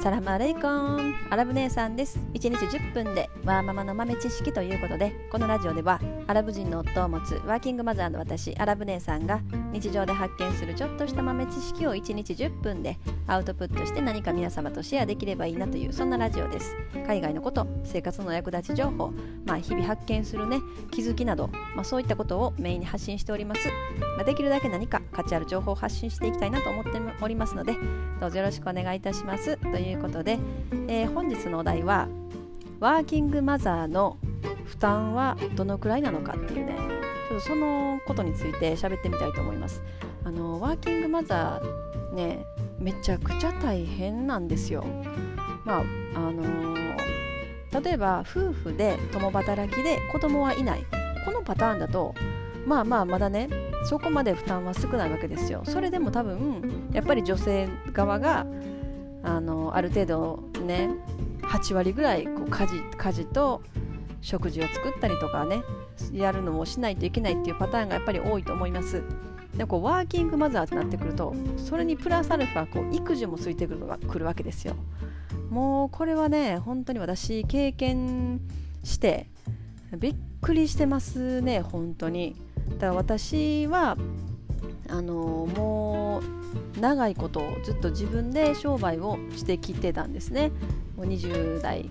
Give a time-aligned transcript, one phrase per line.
[0.00, 1.14] サラマレイコン。
[1.28, 2.20] アラブ姉さんです。
[2.32, 9.40] 1日10分でワーママの豆知識ということでこのラジオではアラブ人の夫を持つワーキングマザーの私アラブ姉さんが
[9.72, 16.76] 日常で発見するちょっとした豆知識を1日10分でアウトプットして何か皆様とシェアできればいいなというそんなラジオです。
[17.06, 19.12] 海外のこと生活の役立ち情報、
[19.46, 23.68] まあ、日々発見するね気づきなど、まあ、そういったことをメインに発信しております、
[24.16, 26.90] まあ、できるだけ何か価値ある情報を発信していきたいなと思って
[27.22, 27.74] おりますので
[28.20, 29.56] どうぞよろしくお願いいたします。
[29.56, 30.38] ということで、
[30.88, 32.08] えー、本日のお題は
[32.80, 34.18] ワーキングマザーの
[34.64, 36.87] 負担はどのくらいなのかっていうね。
[37.38, 39.80] とそのことについて喋ってみたいと思います。
[40.24, 42.44] あのワーキングマザーね
[42.78, 44.84] めちゃくちゃ大変なんですよ。
[45.64, 45.80] まあ
[46.14, 50.84] あのー、例えば夫婦で共働きで子供はいない。
[51.24, 52.14] このパターンだと
[52.66, 53.48] まあまあまだね
[53.84, 55.62] そこまで負担は少ないわけですよ。
[55.64, 58.46] それでも多分やっぱり女性側が
[59.22, 60.90] あのある程度ね
[61.42, 63.62] 8割ぐらいこう家事家事と
[64.20, 65.62] 食事を作ったりとかね
[66.12, 69.02] やるのもしないといけないっていうパターンがやっぱり多いと思います。
[69.56, 74.74] でこうワーキングマザーってなってくるとそれにプラスアルファこう育児もついてくるくるわけですよ。
[75.50, 78.40] もうこれはね本当に私経験
[78.84, 79.26] して
[79.96, 82.36] びっくりしてますね本当に。
[82.70, 83.96] だから私は
[84.90, 86.20] あのも
[86.76, 90.50] う長いことずっと自分で商売をしてきてたんですね。
[90.96, 91.88] もう20代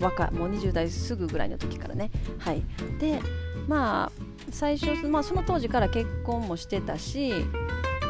[0.00, 2.10] 若もう20代すぐぐらいの時からね。
[2.38, 2.62] はい。
[2.98, 3.20] で
[3.66, 7.32] まあ最初、まあ、その当時から結婚もしてたし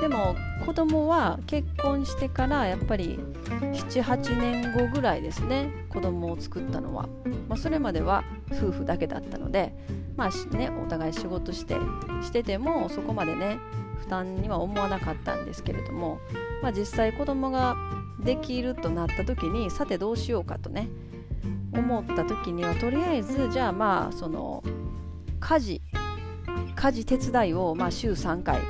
[0.01, 3.19] でも子供は結婚してからやっぱり
[3.63, 7.09] 78年後ぐらいですね子供を作ったのは、
[7.49, 9.75] まあ、それまでは夫婦だけだったので
[10.17, 11.77] まあねお互い仕事して
[12.23, 13.59] しててもそこまでね
[13.99, 16.21] 負担には思わなかったんですけれども、
[16.63, 17.77] まあ、実際子供が
[18.21, 20.89] できるとなった時にさてどうしようかとね
[21.77, 24.63] 思った時にはとりあえずじゃあまあその
[25.41, 25.83] 家事
[26.75, 28.61] 家事手伝いをまあ週3回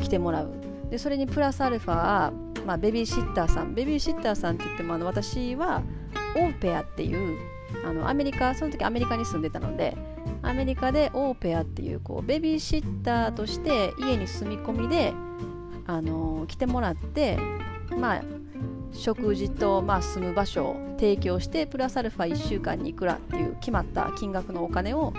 [0.00, 0.52] 来てもらう。
[0.90, 2.32] でそれにプラスアルファ、
[2.66, 3.74] まあ、ベビーシッターさん。
[3.74, 5.82] ベビーシッターさんって言ってもあの私は
[6.36, 7.38] オーペアっていう
[7.84, 9.96] あのアメリカその時アメリカに住んでたので
[10.42, 15.14] アメリカでオーペアっていうこうベビーシッターとして家に住み込みで
[15.86, 17.38] あの来てもらって
[17.96, 18.22] まあ
[18.92, 25.12] 食事と、まあ、住む場所を提供してプラスアルファ1週間にいくらっていう決まった金額のお金を、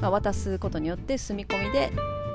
[0.00, 1.92] まあ、渡すことによって住み込みで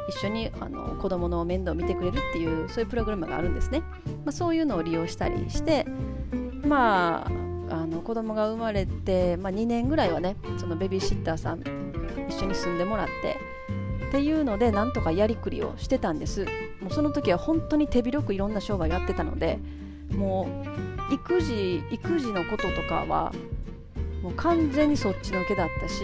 [0.10, 3.82] 一緒にあの子供の面倒を見てくれるっていうそういうプログラムがあるんですね、
[4.26, 5.86] まあ、そういうのを利用したりして
[6.66, 7.32] まあ
[7.74, 11.62] あの子供が生まれて、まあ、2年ぐらいはねそのベビーシッターさん
[12.28, 13.38] 一緒に住んでもらって
[14.08, 16.46] っていうのでなんとかやりくりをしてたんです。
[16.82, 19.60] もうその時は本当に手広くいろんな商売やってたので
[20.16, 20.48] も
[21.10, 23.32] う育児育児のこととかは
[24.22, 26.04] もう完全にそっちのけだったし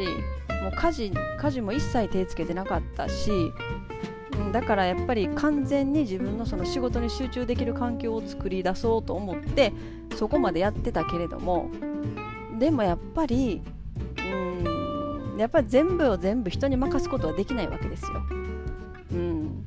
[0.64, 3.32] もう家事家事も一切手つけてなかったし
[4.52, 9.74] だからやっぱり完全に自分のその仕事に集中できる環境を作り出そうと思って
[10.16, 11.70] そこまでやってたけれども
[12.58, 13.62] でもやっぱり
[14.18, 18.10] うんやっぱり全部を全部人に任すことはできないわけですよ。
[19.12, 19.66] うん、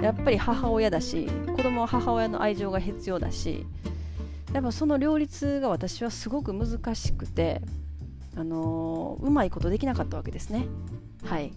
[0.00, 3.66] やっぱり母親だし子供は母親の愛情が必要だし
[4.52, 7.60] やっぱその両立が私はすごく難しくて、
[8.34, 10.66] あのー、うまいことできなかったわけですね。
[11.24, 11.52] はい。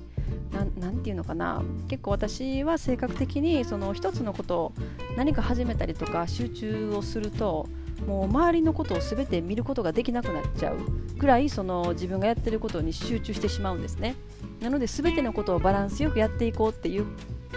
[0.77, 1.63] 何て言うのかな。
[1.87, 4.73] 結構私は性格的にその一つのことを
[5.15, 7.69] 何か始めたりとか集中をすると
[8.05, 10.77] もう周りのことを全て見ることができなくなっちゃう
[11.17, 14.15] ぐらいその自分がやってることに集中してしまうんですね。
[14.59, 17.05] なので全てのことをバランスよくやっていこうっていう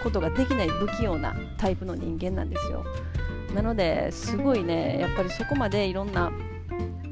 [0.05, 2.85] ことができない不器用なタイプの人間なんですよ。
[3.55, 6.31] なのですごいねやっぱりそこまでいろんな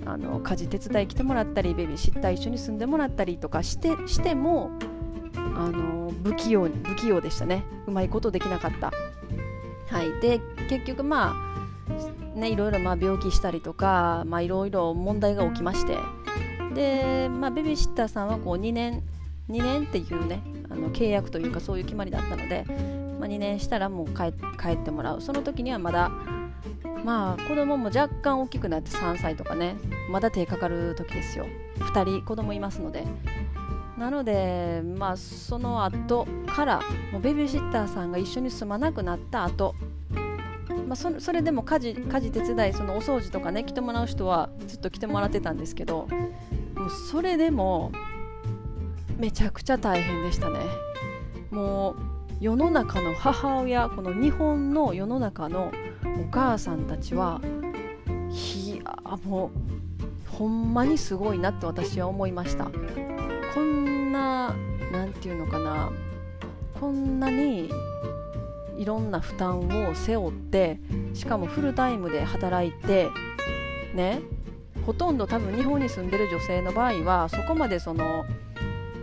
[0.06, 4.72] あの家事手伝い来てもらったりベビーシッター一緒に住んでもらったりとかしてしても
[5.36, 7.64] あの不器用不器用でしたね。
[7.88, 8.92] うまいことできなかった。
[9.89, 10.22] はい。
[10.22, 10.39] で
[10.69, 11.34] 結局ま
[12.36, 15.98] あねいろいろまあ病気したりとかまあいろいろ問題が起きまして。
[16.75, 19.01] でまあベビーシッターさんはこう2年
[19.50, 22.66] 2年っていうねあの契約というかそういう決まりだったので、
[23.19, 24.24] まあ、2年したらもう帰
[24.69, 25.22] ってもらう。
[25.22, 26.12] その時にはまだ
[27.04, 29.75] まあ子供も若干大きくなって3歳とかね
[30.10, 31.45] まだ手かかる時ですよ。
[31.80, 33.06] 2人子供いますので。
[33.98, 36.81] なので、まあ、その後から
[37.12, 39.75] もうベビーシッターさんが一緒に住まなくなった後、
[40.88, 46.07] まあ、そそれでも家事家事手伝いそのお掃除とかね来てもらう人はずっと来てもらってたんですけど
[46.75, 47.92] もうそれでも
[49.18, 50.60] めちゃくちゃ大変でしたね。
[51.51, 51.95] もう
[52.39, 55.71] 世の中の母親この日本の世の中の
[56.04, 57.39] お母さんたちは
[59.06, 59.51] あも
[60.27, 62.65] うほんまにすごいなって私は思いました。
[63.54, 64.56] こんな
[64.92, 65.92] 何て言うのかな。
[66.80, 67.69] こんなに
[68.77, 70.80] いろんな負担を背負って
[71.13, 73.10] しかもフルタイムで働いて
[73.94, 74.21] ね。
[74.86, 78.25] ほとんど多分日本に住んでる女性の場合はそこまでその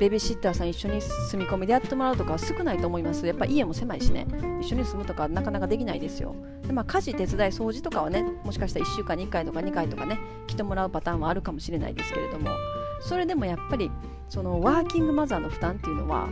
[0.00, 3.26] ベビーシッターさん一緒に住み込みでやってもらうとか少ないと思います。
[3.26, 4.26] やっぱ家も狭いしね。
[4.62, 6.35] 一緒に住むとかなかなかできないですよ。
[6.67, 12.49] で、まあ、家事手伝い掃除とかはねもしかしたら1週間に1回とか2回とかね来てもらうパターンはあるかもしれないですけれども。
[13.02, 13.91] それでもやっぱり
[14.31, 16.29] そのワーキングマザーの負担っていうのは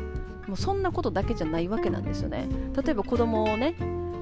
[0.47, 2.49] もうそんなことだけじゃないわけなんですよね。
[2.75, 3.75] 例えば子供をね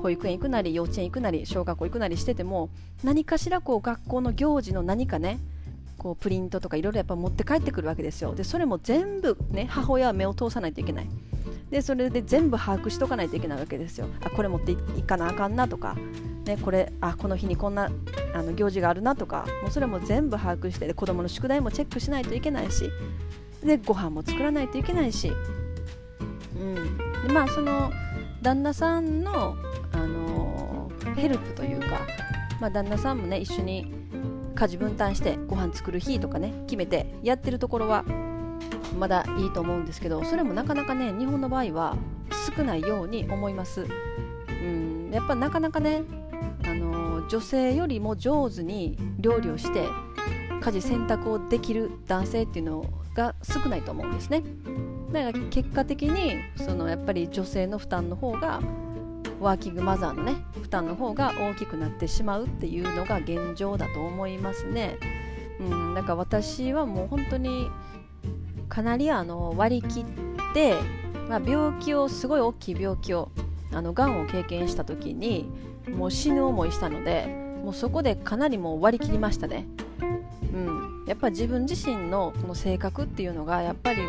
[0.03, 2.71] 保育園行くなり幼稚園行くなり小学校行くなりしてても
[3.05, 5.39] 何かしらこう学校の行事の何かね
[6.07, 8.33] こうプリントとかいろいろやっぱ持って帰ってくるわけですよ。
[8.33, 11.09] でそれも全部ね母親は目を通さないといけない。
[11.69, 14.07] でそれで全部把握しとかないといけないわけですよ。
[14.21, 15.97] あこれ持っていかなあかんなとか、
[16.45, 17.91] ね、これあこの日にこんな
[18.35, 19.47] あの行事があるなとか。
[19.63, 22.89] もうそれも全部把握してで子供の宿題もチェックしないといけないし。
[23.65, 25.33] でご飯も作らないといけないし、
[26.55, 27.91] うん、でまあその
[28.43, 29.57] 旦那さんの、
[29.93, 31.99] あのヘルプというか、
[32.61, 34.06] まあ、旦那さんもね一緒に
[34.57, 38.05] 家事分担してご飯作る日とかね決めてやってるところは
[38.99, 41.97] まだいいと思うんですけどそれもなかなかね日本の場合は
[42.57, 43.87] 少ないように思います。
[44.49, 46.03] うん、やっぱなかなかね、
[46.65, 49.85] あの女性よりも上手に料理をして
[50.61, 54.43] 家事選択をできる男性っていうのが少ないと思うんですね。
[55.13, 58.61] だから結果的にそのやっぱり女性の負担の方が
[59.41, 64.99] ワーキングマザーのね負担の方が大きくなってしまうっていうのが現状だと思いますね。
[65.61, 67.69] うん、だから私はもう本当に
[68.69, 70.05] かなりあの割り切っ
[70.55, 70.75] て、
[71.29, 73.31] まあ、病気をすごい大きい病気を
[73.73, 75.49] あのがんを経験した時に
[75.91, 77.27] もう死ぬ思いしたので
[77.63, 79.67] もうそこでかなりもう割り切りましたね。
[80.53, 84.01] うん、やっぱ自分自身のこの性格っていうのがやっぱり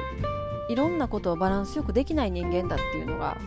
[0.70, 3.38] いろんなことをバランスよくできない人間だっていうのが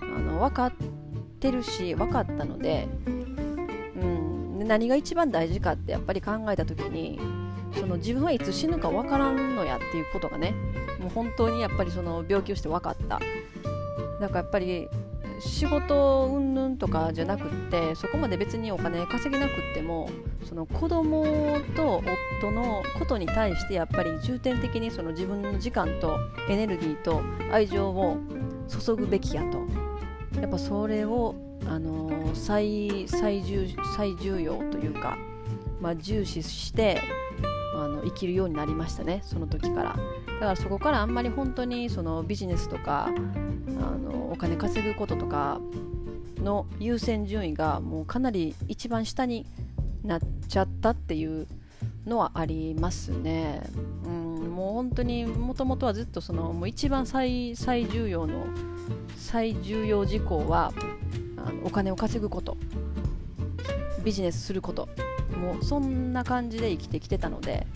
[0.00, 0.99] あの分かって
[1.40, 3.10] てるし分かったので、う
[4.04, 7.18] ん、で何が一番大事かってやっぱり考えた時に
[7.74, 10.54] その自分はいつ死ぬか分からんのやっていうことがね
[11.00, 13.18] もう本当にやっぱりその病気をして分かった。
[14.20, 14.88] だからやっぱり
[15.40, 20.10] 仕事云々とかじゃなくってそこまで別にお金稼げなくっても
[20.46, 21.24] その子供
[21.74, 22.02] と
[22.40, 26.18] 夫のことに対してやっぱり重点的にその自分の時間と
[26.50, 28.18] エネルギーと愛情を
[28.68, 29.79] 注ぐべきやと。
[30.40, 31.34] やっぱそれを、
[31.66, 35.18] あのー、最最重最重要というか、
[35.80, 37.00] まあ、重視して
[37.74, 39.96] あの生きるようになりましたねその時から
[40.26, 43.10] だからそこからあんまり本当にそのビジネスとかあ
[43.96, 45.60] のお金稼ぐこととか
[46.38, 49.46] の優先順位がもうかなり一番下に
[50.02, 51.46] なっちゃったっていう
[52.06, 53.62] のはありますね。
[54.04, 54.19] うん、
[54.60, 58.44] もう本当にもともとはずっとそのもう一番最最重要の
[59.16, 60.74] 最重要事項は
[61.38, 62.58] あのお金を稼ぐこと。
[64.04, 64.90] ビジネスすること。
[65.34, 67.66] もうそんな感じで生きてきてたので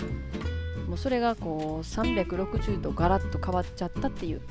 [0.87, 4.43] もうそれがこう360度ガラッと変わっちゃったっていう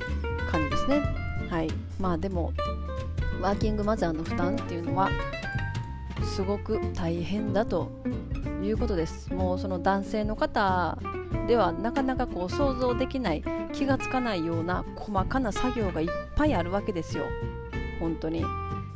[0.50, 1.04] 感じですね。
[1.52, 1.70] はい。
[2.00, 2.52] まあでも
[3.42, 5.12] ワーキングマザーの負担っていうのは
[6.24, 7.92] すごく大変だと
[8.64, 9.32] いうことです。
[9.32, 10.98] もうその男性の方
[11.48, 17.26] ではなかなかこう想像できない気がつかないような細かな作業がいっぱいあるわけですよ。
[18.00, 18.44] 本当に。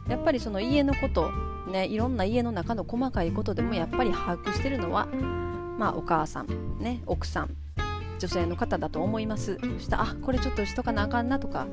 [0.08, 1.30] やっぱりその家のこと
[1.68, 5.08] ね、いろんな家の中の細かいことでもやっぱり把握してるのは、
[5.78, 7.50] まあ、お母さん、ね、奥さん
[8.20, 9.58] 女性の方だと思います。
[9.58, 11.68] そしたらあこれちょっとしとかなあかんなとか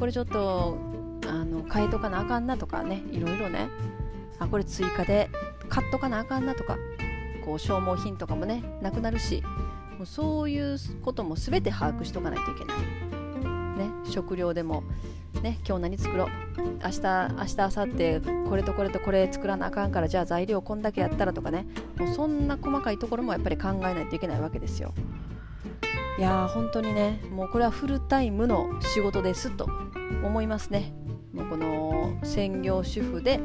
[0.00, 0.78] これちょっと
[1.28, 3.68] あの変えとかなあかんなとかねいろいろね。
[4.38, 5.30] あこれ追加で
[5.68, 6.76] 買っとかなあかんなとか
[7.44, 9.42] こう消耗品とかもねなくなるし
[9.96, 12.78] もうそういうことも全て把握しとかないといけない、
[13.78, 14.82] ね、食料でも。
[15.42, 16.28] ね、今日何作ろう。
[16.82, 17.00] 明日
[17.36, 21.66] 明日明後日これとこれとこれ作らなあかんからじゃあ材料こんだけやったらとかね。
[21.98, 24.94] もうそんな細かいところもやっぱり考えないといけないわけですよ。
[26.18, 29.68] いやー本当にねもうこれはフルタイムの仕事ですと
[30.24, 30.94] 思いますね。
[31.34, 33.38] もうこの専業主婦で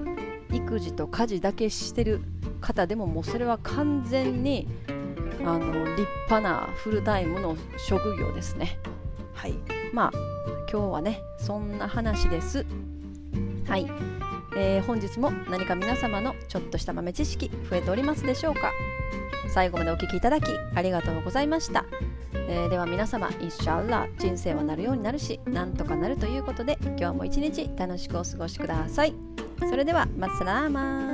[0.53, 2.22] 育児と家事だけしてる
[2.62, 4.70] 方でももうそれは完全に
[5.45, 8.79] あの立派なフルタイムの職業ですね。
[9.33, 9.55] はい。
[9.93, 10.12] まあ
[10.71, 12.65] 今日はねそんな話です。
[13.67, 13.89] はい、
[14.55, 18.71] えー、本日も何か皆様のちょっとした豆知識増えておりますでしょうか。
[19.53, 20.45] 最後までお聴きいただき
[20.75, 21.83] ありがとうございました、
[22.33, 29.13] えー、では皆様インシャアラ人生はなるようになるしなんとかなるということで今日も一日楽しくお過ごしください。
[29.60, 31.11] それではマッサラーマン